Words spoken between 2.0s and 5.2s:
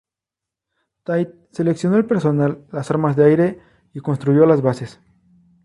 personal, las armas de aire y construyó las bases.